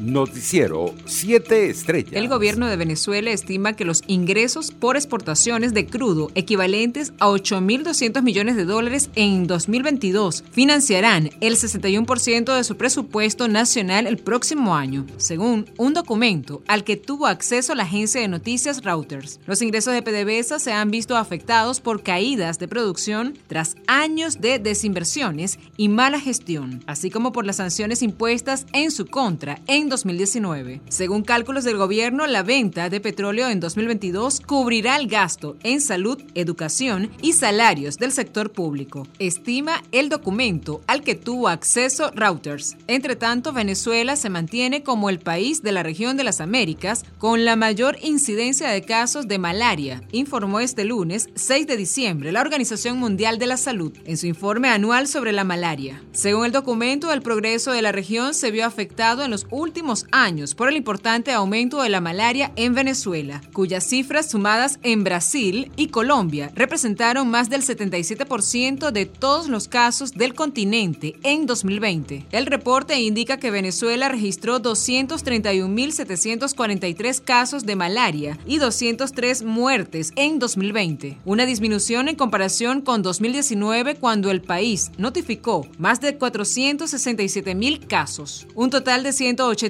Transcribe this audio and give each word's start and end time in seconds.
Noticiero 0.00 0.94
7 1.04 1.68
Estrellas. 1.68 2.14
El 2.14 2.28
gobierno 2.28 2.66
de 2.68 2.76
Venezuela 2.76 3.30
estima 3.30 3.74
que 3.74 3.84
los 3.84 4.02
ingresos 4.06 4.70
por 4.70 4.96
exportaciones 4.96 5.74
de 5.74 5.86
crudo 5.86 6.30
equivalentes 6.34 7.12
a 7.18 7.26
8.200 7.28 8.22
millones 8.22 8.56
de 8.56 8.64
dólares 8.64 9.10
en 9.14 9.46
2022 9.46 10.44
financiarán 10.50 11.30
el 11.40 11.56
61% 11.56 12.56
de 12.56 12.64
su 12.64 12.76
presupuesto 12.76 13.46
nacional 13.46 14.06
el 14.06 14.16
próximo 14.16 14.74
año, 14.74 15.06
según 15.18 15.66
un 15.76 15.92
documento 15.92 16.62
al 16.66 16.82
que 16.82 16.96
tuvo 16.96 17.26
acceso 17.26 17.74
la 17.74 17.82
agencia 17.82 18.22
de 18.22 18.28
noticias 18.28 18.82
Reuters. 18.82 19.38
Los 19.46 19.60
ingresos 19.60 19.92
de 19.92 20.02
PDVSA 20.02 20.58
se 20.58 20.72
han 20.72 20.90
visto 20.90 21.16
afectados 21.16 21.80
por 21.80 22.02
caídas 22.02 22.58
de 22.58 22.68
producción 22.68 23.38
tras 23.48 23.76
años 23.86 24.40
de 24.40 24.58
desinversiones 24.58 25.58
y 25.76 25.90
mala 25.90 26.18
gestión, 26.18 26.82
así 26.86 27.10
como 27.10 27.32
por 27.32 27.44
las 27.44 27.56
sanciones 27.56 28.02
impuestas 28.02 28.64
en 28.72 28.90
su 28.90 29.04
contra 29.04 29.60
en 29.66 29.89
2019. 29.90 30.80
Según 30.88 31.22
cálculos 31.22 31.64
del 31.64 31.76
gobierno, 31.76 32.26
la 32.26 32.42
venta 32.42 32.88
de 32.88 33.00
petróleo 33.00 33.50
en 33.50 33.60
2022 33.60 34.40
cubrirá 34.40 34.96
el 34.96 35.06
gasto 35.06 35.56
en 35.62 35.82
salud, 35.82 36.22
educación 36.34 37.10
y 37.20 37.34
salarios 37.34 37.98
del 37.98 38.12
sector 38.12 38.52
público, 38.52 39.06
estima 39.18 39.82
el 39.92 40.08
documento 40.08 40.80
al 40.86 41.02
que 41.02 41.14
tuvo 41.14 41.48
acceso 41.48 42.10
Reuters. 42.14 42.76
Entre 42.86 43.16
tanto, 43.16 43.52
Venezuela 43.52 44.16
se 44.16 44.30
mantiene 44.30 44.82
como 44.82 45.10
el 45.10 45.18
país 45.18 45.62
de 45.62 45.72
la 45.72 45.82
región 45.82 46.16
de 46.16 46.24
las 46.24 46.40
Américas 46.40 47.04
con 47.18 47.44
la 47.44 47.56
mayor 47.56 47.98
incidencia 48.02 48.68
de 48.68 48.82
casos 48.82 49.28
de 49.28 49.38
malaria, 49.38 50.02
informó 50.12 50.60
este 50.60 50.84
lunes 50.84 51.28
6 51.34 51.66
de 51.66 51.76
diciembre 51.76 52.32
la 52.32 52.40
Organización 52.40 52.98
Mundial 52.98 53.38
de 53.38 53.46
la 53.46 53.56
Salud 53.56 53.92
en 54.04 54.16
su 54.16 54.26
informe 54.26 54.68
anual 54.68 55.08
sobre 55.08 55.32
la 55.32 55.44
malaria. 55.44 56.02
Según 56.12 56.46
el 56.46 56.52
documento, 56.52 57.12
el 57.12 57.22
progreso 57.22 57.72
de 57.72 57.82
la 57.82 57.92
región 57.92 58.34
se 58.34 58.50
vio 58.50 58.64
afectado 58.64 59.24
en 59.24 59.30
los 59.30 59.46
últimos 59.50 59.79
años 60.12 60.54
por 60.54 60.68
el 60.68 60.76
importante 60.76 61.32
aumento 61.32 61.82
de 61.82 61.88
la 61.88 62.02
malaria 62.02 62.52
en 62.56 62.74
Venezuela, 62.74 63.40
cuyas 63.52 63.84
cifras 63.84 64.30
sumadas 64.30 64.78
en 64.82 65.04
Brasil 65.04 65.72
y 65.74 65.86
Colombia 65.88 66.52
representaron 66.54 67.30
más 67.30 67.48
del 67.48 67.62
77% 67.62 68.90
de 68.90 69.06
todos 69.06 69.48
los 69.48 69.68
casos 69.68 70.12
del 70.12 70.34
continente 70.34 71.16
en 71.22 71.46
2020. 71.46 72.26
El 72.30 72.44
reporte 72.46 73.00
indica 73.00 73.38
que 73.38 73.50
Venezuela 73.50 74.10
registró 74.10 74.60
231.743 74.60 77.24
casos 77.24 77.64
de 77.64 77.76
malaria 77.76 78.36
y 78.46 78.58
203 78.58 79.44
muertes 79.44 80.12
en 80.16 80.38
2020, 80.38 81.16
una 81.24 81.46
disminución 81.46 82.08
en 82.08 82.16
comparación 82.16 82.82
con 82.82 83.00
2019 83.02 83.94
cuando 83.94 84.30
el 84.30 84.42
país 84.42 84.90
notificó 84.98 85.66
más 85.78 86.02
de 86.02 86.18
467.000 86.18 87.86
casos. 87.86 88.46
Un 88.54 88.68
total 88.68 89.02
de 89.02 89.12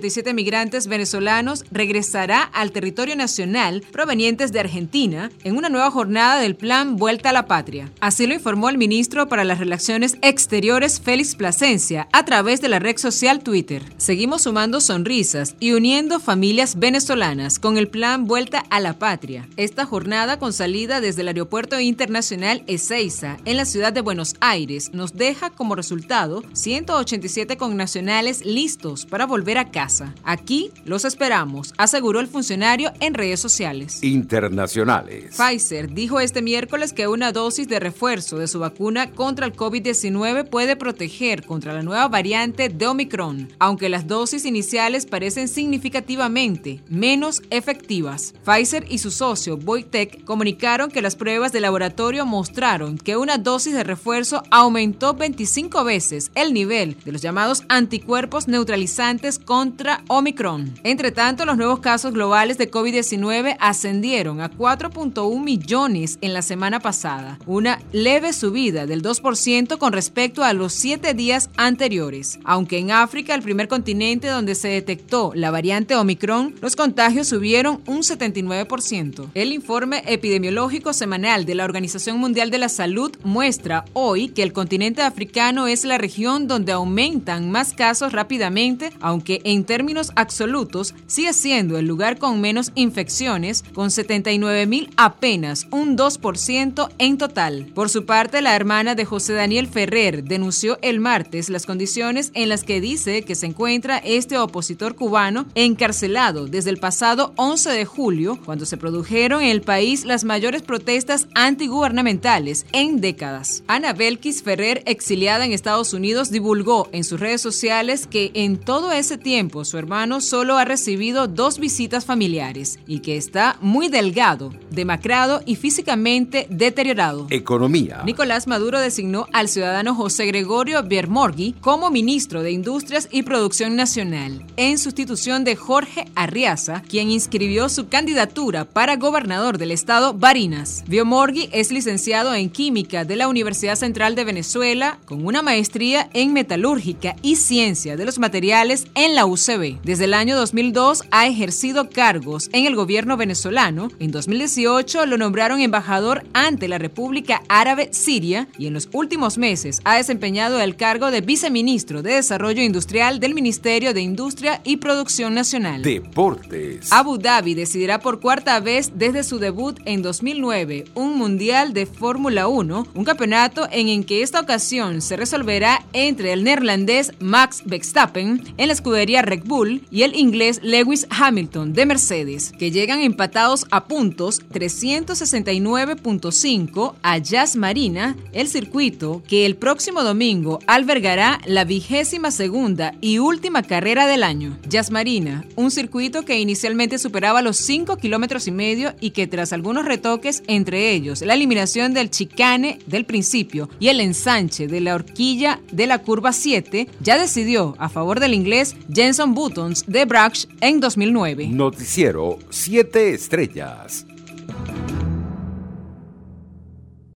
187 0.00 0.32
migrantes 0.32 0.86
venezolanos 0.86 1.64
regresará 1.70 2.42
al 2.42 2.72
territorio 2.72 3.16
nacional 3.16 3.82
provenientes 3.92 4.50
de 4.50 4.60
Argentina 4.60 5.30
en 5.44 5.56
una 5.56 5.68
nueva 5.68 5.90
jornada 5.90 6.40
del 6.40 6.56
plan 6.56 6.96
Vuelta 6.96 7.30
a 7.30 7.32
la 7.34 7.46
Patria. 7.46 7.90
Así 8.00 8.26
lo 8.26 8.32
informó 8.32 8.70
el 8.70 8.78
ministro 8.78 9.28
para 9.28 9.44
las 9.44 9.58
Relaciones 9.58 10.16
Exteriores 10.22 11.00
Félix 11.00 11.34
Plasencia 11.34 12.08
a 12.12 12.24
través 12.24 12.62
de 12.62 12.68
la 12.68 12.78
red 12.78 12.96
social 12.96 13.40
Twitter. 13.40 13.82
Seguimos 13.98 14.42
sumando 14.42 14.80
sonrisas 14.80 15.54
y 15.60 15.72
uniendo 15.72 16.18
familias 16.18 16.78
venezolanas 16.78 17.58
con 17.58 17.76
el 17.76 17.88
plan 17.88 18.24
Vuelta 18.24 18.64
a 18.70 18.80
la 18.80 18.98
Patria. 18.98 19.48
Esta 19.56 19.84
jornada 19.84 20.38
con 20.38 20.54
salida 20.54 21.02
desde 21.02 21.22
el 21.22 21.28
Aeropuerto 21.28 21.78
Internacional 21.78 22.62
Ezeiza 22.66 23.36
en 23.44 23.58
la 23.58 23.66
ciudad 23.66 23.92
de 23.92 24.00
Buenos 24.00 24.34
Aires 24.40 24.94
nos 24.94 25.14
deja 25.14 25.50
como 25.50 25.74
resultado 25.74 26.42
187 26.54 27.58
connacionales 27.58 28.46
listos 28.46 29.04
para 29.04 29.26
volver 29.26 29.58
a 29.58 29.70
casa. 29.70 29.89
Aquí 30.24 30.70
los 30.84 31.04
esperamos, 31.04 31.74
aseguró 31.76 32.20
el 32.20 32.28
funcionario 32.28 32.92
en 33.00 33.14
redes 33.14 33.40
sociales. 33.40 34.02
Internacionales. 34.02 35.36
Pfizer 35.36 35.92
dijo 35.92 36.20
este 36.20 36.42
miércoles 36.42 36.92
que 36.92 37.08
una 37.08 37.32
dosis 37.32 37.68
de 37.68 37.80
refuerzo 37.80 38.38
de 38.38 38.46
su 38.46 38.60
vacuna 38.60 39.10
contra 39.10 39.46
el 39.46 39.54
COVID-19 39.54 40.48
puede 40.48 40.76
proteger 40.76 41.44
contra 41.44 41.72
la 41.72 41.82
nueva 41.82 42.08
variante 42.08 42.68
de 42.68 42.86
Omicron, 42.86 43.48
aunque 43.58 43.88
las 43.88 44.06
dosis 44.06 44.44
iniciales 44.44 45.06
parecen 45.06 45.48
significativamente 45.48 46.80
menos 46.88 47.42
efectivas. 47.50 48.34
Pfizer 48.44 48.86
y 48.88 48.98
su 48.98 49.10
socio 49.10 49.56
BioNTech 49.56 50.24
comunicaron 50.24 50.90
que 50.90 51.02
las 51.02 51.16
pruebas 51.16 51.52
de 51.52 51.60
laboratorio 51.60 52.26
mostraron 52.26 52.98
que 52.98 53.16
una 53.16 53.38
dosis 53.38 53.74
de 53.74 53.84
refuerzo 53.84 54.42
aumentó 54.50 55.14
25 55.14 55.84
veces 55.84 56.30
el 56.34 56.52
nivel 56.52 56.96
de 57.04 57.12
los 57.12 57.22
llamados 57.22 57.64
anticuerpos 57.68 58.48
neutralizantes 58.48 59.38
contra 59.38 59.79
Omicron. 60.08 60.74
Entre 60.84 61.10
tanto, 61.10 61.46
los 61.46 61.56
nuevos 61.56 61.80
casos 61.80 62.12
globales 62.12 62.58
de 62.58 62.70
COVID-19 62.70 63.56
ascendieron 63.58 64.40
a 64.40 64.50
4.1 64.50 65.42
millones 65.42 66.18
en 66.20 66.34
la 66.34 66.42
semana 66.42 66.80
pasada, 66.80 67.38
una 67.46 67.80
leve 67.92 68.32
subida 68.32 68.86
del 68.86 69.02
2% 69.02 69.78
con 69.78 69.92
respecto 69.92 70.44
a 70.44 70.52
los 70.52 70.74
siete 70.74 71.14
días 71.14 71.48
anteriores. 71.56 72.38
Aunque 72.44 72.78
en 72.78 72.90
África, 72.90 73.34
el 73.34 73.42
primer 73.42 73.68
continente 73.68 74.28
donde 74.28 74.54
se 74.54 74.68
detectó 74.68 75.32
la 75.34 75.50
variante 75.50 75.96
Omicron, 75.96 76.54
los 76.60 76.76
contagios 76.76 77.28
subieron 77.28 77.80
un 77.86 78.00
79%. 78.00 79.30
El 79.34 79.52
informe 79.52 80.02
epidemiológico 80.06 80.92
semanal 80.92 81.46
de 81.46 81.54
la 81.54 81.64
Organización 81.64 82.18
Mundial 82.18 82.50
de 82.50 82.58
la 82.58 82.68
Salud 82.68 83.16
muestra 83.24 83.86
hoy 83.94 84.28
que 84.28 84.42
el 84.42 84.52
continente 84.52 85.02
africano 85.02 85.68
es 85.68 85.84
la 85.84 85.96
región 85.96 86.48
donde 86.48 86.72
aumentan 86.72 87.50
más 87.50 87.72
casos 87.72 88.12
rápidamente, 88.12 88.92
aunque 89.00 89.40
en 89.44 89.69
términos 89.70 90.10
absolutos 90.16 90.96
sigue 91.06 91.32
siendo 91.32 91.78
el 91.78 91.86
lugar 91.86 92.18
con 92.18 92.40
menos 92.40 92.72
infecciones, 92.74 93.62
con 93.72 93.92
79 93.92 94.66
mil 94.66 94.90
apenas 94.96 95.68
un 95.70 95.96
2% 95.96 96.88
en 96.98 97.18
total. 97.18 97.66
Por 97.72 97.88
su 97.88 98.04
parte, 98.04 98.42
la 98.42 98.56
hermana 98.56 98.96
de 98.96 99.04
José 99.04 99.32
Daniel 99.34 99.68
Ferrer 99.68 100.24
denunció 100.24 100.76
el 100.82 100.98
martes 100.98 101.50
las 101.50 101.66
condiciones 101.66 102.32
en 102.34 102.48
las 102.48 102.64
que 102.64 102.80
dice 102.80 103.22
que 103.22 103.36
se 103.36 103.46
encuentra 103.46 103.98
este 103.98 104.38
opositor 104.38 104.96
cubano 104.96 105.46
encarcelado 105.54 106.48
desde 106.48 106.70
el 106.70 106.78
pasado 106.78 107.32
11 107.36 107.70
de 107.70 107.84
julio, 107.84 108.40
cuando 108.44 108.66
se 108.66 108.76
produjeron 108.76 109.40
en 109.40 109.50
el 109.50 109.62
país 109.62 110.04
las 110.04 110.24
mayores 110.24 110.62
protestas 110.62 111.28
antigubernamentales 111.36 112.66
en 112.72 113.00
décadas. 113.00 113.62
Ana 113.68 113.92
Belkis 113.92 114.42
Ferrer, 114.42 114.82
exiliada 114.86 115.44
en 115.44 115.52
Estados 115.52 115.94
Unidos, 115.94 116.32
divulgó 116.32 116.88
en 116.90 117.04
sus 117.04 117.20
redes 117.20 117.40
sociales 117.40 118.08
que 118.08 118.32
en 118.34 118.56
todo 118.56 118.90
ese 118.90 119.16
tiempo 119.16 119.59
su 119.64 119.78
hermano 119.78 120.20
solo 120.20 120.58
ha 120.58 120.64
recibido 120.64 121.28
dos 121.28 121.58
visitas 121.58 122.04
familiares 122.04 122.78
y 122.86 123.00
que 123.00 123.16
está 123.16 123.56
muy 123.60 123.88
delgado, 123.88 124.52
demacrado 124.70 125.42
y 125.46 125.56
físicamente 125.56 126.46
deteriorado. 126.50 127.26
Economía. 127.30 128.02
Nicolás 128.04 128.46
Maduro 128.46 128.80
designó 128.80 129.26
al 129.32 129.48
ciudadano 129.48 129.94
José 129.94 130.26
Gregorio 130.26 130.82
Biermorgui 130.82 131.54
como 131.60 131.90
ministro 131.90 132.42
de 132.42 132.52
Industrias 132.52 133.08
y 133.10 133.22
Producción 133.22 133.76
Nacional, 133.76 134.44
en 134.56 134.78
sustitución 134.78 135.44
de 135.44 135.56
Jorge 135.56 136.06
Arriaza, 136.14 136.82
quien 136.88 137.10
inscribió 137.10 137.68
su 137.68 137.88
candidatura 137.88 138.64
para 138.64 138.96
gobernador 138.96 139.58
del 139.58 139.70
estado 139.70 140.14
Barinas. 140.14 140.84
Biomorgui 140.86 141.48
es 141.52 141.70
licenciado 141.70 142.34
en 142.34 142.50
Química 142.50 143.04
de 143.04 143.16
la 143.16 143.28
Universidad 143.28 143.76
Central 143.76 144.14
de 144.14 144.24
Venezuela, 144.24 144.98
con 145.04 145.26
una 145.26 145.42
maestría 145.42 146.08
en 146.12 146.32
Metalúrgica 146.32 147.16
y 147.22 147.36
Ciencia 147.36 147.96
de 147.96 148.04
los 148.04 148.18
Materiales 148.18 148.86
en 148.94 149.14
la 149.14 149.24
Desde 149.50 150.04
el 150.04 150.14
año 150.14 150.36
2002 150.36 151.02
ha 151.10 151.26
ejercido 151.26 151.90
cargos 151.90 152.48
en 152.52 152.66
el 152.66 152.76
gobierno 152.76 153.16
venezolano. 153.16 153.88
En 153.98 154.12
2018 154.12 155.06
lo 155.06 155.18
nombraron 155.18 155.60
embajador 155.60 156.24
ante 156.34 156.68
la 156.68 156.78
República 156.78 157.42
Árabe 157.48 157.88
Siria 157.90 158.46
y 158.58 158.68
en 158.68 158.74
los 158.74 158.88
últimos 158.92 159.38
meses 159.38 159.80
ha 159.82 159.96
desempeñado 159.96 160.60
el 160.60 160.76
cargo 160.76 161.10
de 161.10 161.20
viceministro 161.20 162.00
de 162.00 162.12
Desarrollo 162.12 162.62
Industrial 162.62 163.18
del 163.18 163.34
Ministerio 163.34 163.92
de 163.92 164.02
Industria 164.02 164.60
y 164.62 164.76
Producción 164.76 165.34
Nacional. 165.34 165.82
Deportes. 165.82 166.92
Abu 166.92 167.18
Dhabi 167.18 167.54
decidirá 167.54 167.98
por 167.98 168.20
cuarta 168.20 168.60
vez 168.60 168.92
desde 168.94 169.24
su 169.24 169.40
debut 169.40 169.80
en 169.84 170.02
2009 170.02 170.84
un 170.94 171.18
Mundial 171.18 171.72
de 171.72 171.86
Fórmula 171.86 172.46
1, 172.46 172.86
un 172.94 173.04
campeonato 173.04 173.66
en 173.72 173.88
el 173.88 174.06
que 174.06 174.22
esta 174.22 174.40
ocasión 174.40 175.02
se 175.02 175.16
resolverá 175.16 175.84
entre 175.92 176.32
el 176.32 176.44
neerlandés 176.44 177.14
Max 177.18 177.62
Verstappen 177.66 178.40
en 178.56 178.66
la 178.68 178.72
escudería 178.72 179.22
Red 179.30 179.44
Bull 179.44 179.82
y 179.90 180.02
el 180.02 180.14
inglés 180.16 180.60
Lewis 180.62 181.06
Hamilton 181.08 181.72
de 181.72 181.86
Mercedes, 181.86 182.52
que 182.58 182.70
llegan 182.70 183.00
empatados 183.00 183.66
a 183.70 183.84
puntos 183.84 184.42
369.5 184.50 186.94
a 187.02 187.16
Jazz 187.18 187.56
Marina, 187.56 188.16
el 188.32 188.48
circuito 188.48 189.22
que 189.28 189.46
el 189.46 189.56
próximo 189.56 190.02
domingo 190.02 190.58
albergará 190.66 191.40
la 191.46 191.64
vigésima 191.64 192.32
segunda 192.32 192.94
y 193.00 193.18
última 193.18 193.62
carrera 193.62 194.06
del 194.06 194.22
año. 194.24 194.58
Jazz 194.68 194.90
Marina, 194.90 195.46
un 195.54 195.70
circuito 195.70 196.24
que 196.24 196.40
inicialmente 196.40 196.98
superaba 196.98 197.40
los 197.40 197.56
5 197.58 197.98
kilómetros 197.98 198.48
y 198.48 198.50
medio 198.50 198.94
y 199.00 199.10
que 199.10 199.28
tras 199.28 199.52
algunos 199.52 199.84
retoques, 199.84 200.42
entre 200.48 200.90
ellos 200.92 201.22
la 201.22 201.34
eliminación 201.34 201.94
del 201.94 202.10
chicane 202.10 202.80
del 202.86 203.04
principio 203.04 203.70
y 203.78 203.86
el 203.88 204.00
ensanche 204.00 204.66
de 204.66 204.80
la 204.80 204.96
horquilla 204.96 205.60
de 205.70 205.86
la 205.86 205.98
curva 205.98 206.32
7, 206.32 206.88
ya 207.00 207.18
decidió 207.18 207.76
a 207.78 207.88
favor 207.88 208.18
del 208.18 208.34
inglés 208.34 208.74
Jenson 208.92 209.19
Benson 209.20 209.34
Buttons 209.34 209.84
de 209.86 210.06
Bragg 210.06 210.32
en 210.62 210.80
2009. 210.80 211.48
Noticiero 211.48 212.38
7 212.48 213.12
Estrellas. 213.12 214.06